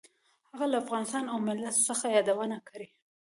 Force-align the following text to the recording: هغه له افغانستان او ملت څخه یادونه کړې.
هغه 0.51 0.65
له 0.71 0.77
افغانستان 0.83 1.23
او 1.31 1.37
ملت 1.47 1.75
څخه 1.89 2.05
یادونه 2.17 2.57
کړې. 2.69 2.87